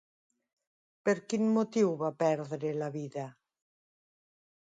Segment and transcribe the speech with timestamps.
[1.09, 3.27] Per quin motiu va perdre la vida?